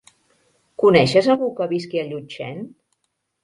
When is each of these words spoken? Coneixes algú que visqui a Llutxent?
Coneixes 0.83 1.31
algú 1.35 1.51
que 1.61 1.69
visqui 1.77 2.05
a 2.05 2.09
Llutxent? 2.11 2.69